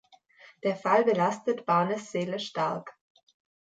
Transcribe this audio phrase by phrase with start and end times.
[0.63, 2.97] Der Fall belastet Barnes seelisch stark.